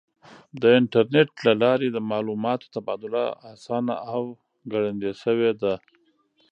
د 0.61 0.63
انټرنیټ 0.79 1.29
له 1.45 1.53
لارې 1.63 1.87
د 1.91 1.97
معلوماتو 2.11 2.71
تبادله 2.75 3.25
آسانه 3.53 3.95
او 4.13 4.21
ګړندۍ 4.71 5.11
شوې 5.23 5.51
ده. 5.61 5.73